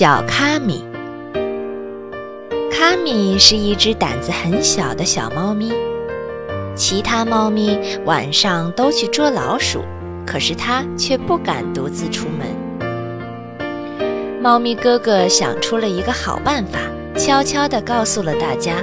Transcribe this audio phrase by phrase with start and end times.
[0.00, 0.82] 小卡米，
[2.72, 5.74] 卡米是一只胆子很小的小猫咪。
[6.74, 9.84] 其他猫咪晚上都去捉老鼠，
[10.26, 12.48] 可是它却不敢独自出门。
[14.40, 16.78] 猫咪哥哥想出了一个好办法，
[17.14, 18.76] 悄悄地告诉了大家。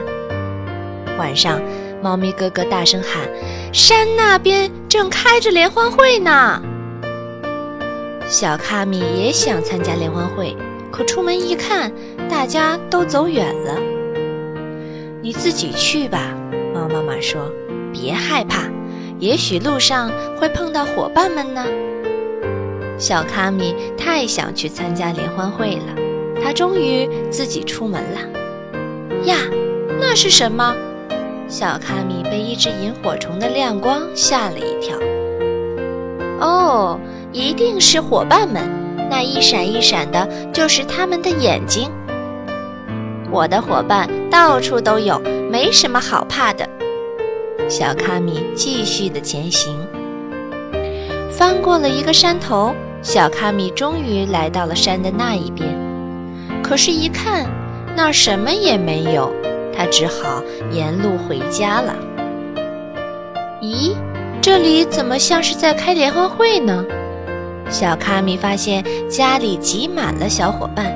[1.18, 1.60] 晚上，
[2.00, 3.28] 猫咪哥哥大声喊
[3.74, 6.62] ：“山那边正开着联欢会呢！”
[8.30, 10.56] 小卡米也想参加联欢会。
[10.92, 11.92] 可出门一看，
[12.30, 13.76] 大家都走远了。
[15.22, 16.34] 你自己去吧，
[16.74, 17.52] 猫妈妈说
[17.92, 18.70] ：“别害怕，
[19.20, 20.10] 也许路上
[20.40, 21.66] 会碰到伙伴们呢。”
[22.98, 25.96] 小卡米太想去参加联欢会了，
[26.44, 28.20] 他终于自己出门了。
[29.26, 29.38] 呀，
[30.00, 30.76] 那是什么？
[31.48, 34.98] 小卡米被一只萤火虫的亮光吓了一跳。
[36.40, 37.00] 哦，
[37.32, 38.87] 一定是伙伴们。
[39.10, 41.90] 那一闪一闪的，就是他们的眼睛。
[43.32, 45.20] 我的伙伴到处都有，
[45.52, 46.68] 没什么好怕的。
[47.68, 49.76] 小卡米继续的前行，
[51.32, 55.68] 翻过了一个山头，小卡米终于来到了山的那一边。
[56.64, 57.46] 可是，一看
[57.96, 59.32] 那儿什么也没有，
[59.76, 61.94] 他只好沿路回家了。
[63.62, 63.94] 咦，
[64.42, 66.86] 这里怎么像是在开联欢会呢？
[67.70, 70.96] 小卡米发现家里挤满了小伙伴，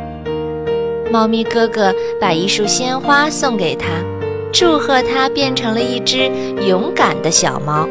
[1.11, 3.87] 猫咪哥哥把一束鲜花送给他，
[4.53, 6.31] 祝贺他变成了一只
[6.65, 7.87] 勇敢的小猫。